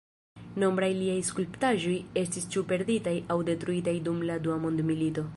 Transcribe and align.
Nombraj 0.61 0.87
liaj 0.99 1.17
skulptaĵoj 1.27 1.97
estis 2.21 2.47
ĉu 2.55 2.63
perditaj 2.71 3.13
aŭ 3.35 3.37
detruitaj 3.51 3.93
dum 4.09 4.25
la 4.31 4.39
Dua 4.47 4.57
Mondmilito. 4.65 5.27